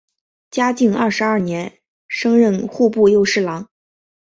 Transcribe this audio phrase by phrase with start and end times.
[0.49, 3.69] 嘉靖二十二年升任户部右侍郎。